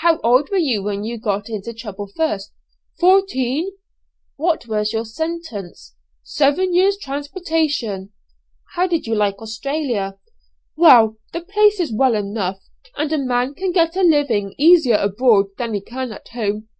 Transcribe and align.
"How 0.00 0.18
old 0.24 0.50
were 0.50 0.58
you 0.58 0.82
when 0.82 1.04
you 1.04 1.16
got 1.16 1.48
into 1.48 1.72
trouble 1.72 2.08
first?" 2.08 2.52
"Fourteen." 2.98 3.70
"What 4.34 4.66
was 4.66 4.92
your 4.92 5.02
first 5.04 5.14
sentence?" 5.14 5.94
"Seven 6.24 6.74
years' 6.74 6.98
transportation." 6.98 8.10
"How 8.74 8.88
did 8.88 9.06
you 9.06 9.14
like 9.14 9.38
Australia?" 9.38 10.18
"Well, 10.74 11.18
the 11.32 11.42
place 11.42 11.78
is 11.78 11.92
well 11.92 12.16
enough, 12.16 12.58
and 12.96 13.12
a 13.12 13.18
man 13.18 13.54
can 13.54 13.70
get 13.70 13.94
a 13.94 14.02
living 14.02 14.56
easier 14.58 14.96
abroad 14.96 15.46
than 15.56 15.72
he 15.72 15.80
can 15.80 16.10
at 16.10 16.26
home. 16.30 16.66